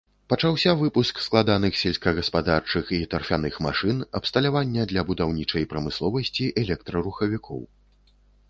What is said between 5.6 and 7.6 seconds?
прамысловасці, электрарухавікоў.